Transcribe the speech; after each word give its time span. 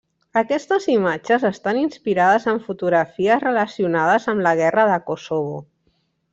Aquestes 0.39 0.87
imatges 0.93 1.45
estan 1.49 1.81
inspirades 1.81 2.49
en 2.55 2.63
fotografies 2.71 3.45
relacionades 3.45 4.29
amb 4.35 4.47
la 4.49 4.57
Guerra 4.65 4.91
de 4.95 5.01
Kosovo. 5.13 5.65